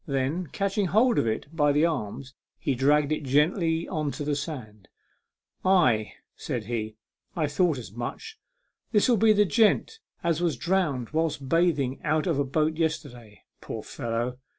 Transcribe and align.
Then, 0.07 0.47
catching 0.47 0.87
hold 0.87 1.19
of 1.19 1.27
it 1.27 1.45
by 1.55 1.71
the 1.71 1.85
arms, 1.85 2.33
he 2.57 2.73
dragged 2.73 3.11
it 3.11 3.21
gently 3.21 3.87
on 3.87 4.09
to 4.13 4.23
the 4.23 4.35
sand." 4.35 4.87
Ay," 5.63 6.13
said 6.35 6.63
he;" 6.63 6.95
I 7.35 7.45
thought 7.45 7.77
as 7.77 7.91
much. 7.91 8.39
This'll 8.91 9.15
be 9.15 9.31
the 9.31 9.45
gent 9.45 9.99
as 10.23 10.41
was 10.41 10.57
drowned 10.57 11.11
whilst 11.11 11.47
bathing 11.47 12.01
out 12.03 12.25
of 12.25 12.39
a 12.39 12.43
boat 12.43 12.77
yesterday. 12.77 13.43
Poor 13.61 13.83
fellow 13.83 14.39